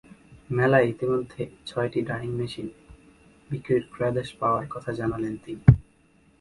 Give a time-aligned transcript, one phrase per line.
[0.49, 2.67] মেলায় ইতিমধ্যে ছয়টি ডায়িং মেশিন
[3.49, 5.63] বিক্রির ক্রয়াদেশ পাওয়ার কথা জানালেন তিনি।